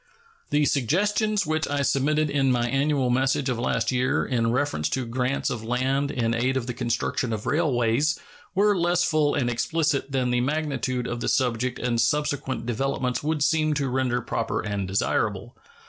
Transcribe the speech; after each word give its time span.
The 0.49 0.65
suggestions 0.65 1.45
which 1.45 1.67
I 1.67 1.83
submitted 1.83 2.31
in 2.31 2.51
my 2.51 2.67
annual 2.67 3.11
message 3.11 3.49
of 3.49 3.59
last 3.59 3.91
year 3.91 4.25
in 4.25 4.51
reference 4.51 4.89
to 4.89 5.05
grants 5.05 5.51
of 5.51 5.63
land 5.63 6.09
in 6.09 6.33
aid 6.33 6.57
of 6.57 6.65
the 6.65 6.73
construction 6.73 7.31
of 7.31 7.45
railways 7.45 8.17
were 8.55 8.75
less 8.75 9.03
full 9.03 9.35
and 9.35 9.47
explicit 9.47 10.11
than 10.11 10.31
the 10.31 10.41
magnitude 10.41 11.05
of 11.05 11.19
the 11.19 11.29
subject 11.29 11.77
and 11.77 12.01
subsequent 12.01 12.65
developments 12.65 13.21
would 13.21 13.43
seem 13.43 13.75
to 13.75 13.89
render 13.89 14.21
proper 14.21 14.59
and 14.59 14.87
desirable. 14.87 15.55